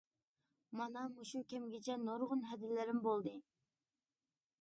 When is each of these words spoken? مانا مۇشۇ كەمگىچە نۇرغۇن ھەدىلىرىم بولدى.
مانا 0.77 1.03
مۇشۇ 1.17 1.41
كەمگىچە 1.53 1.97
نۇرغۇن 2.05 2.41
ھەدىلىرىم 2.53 3.03
بولدى. 3.09 3.35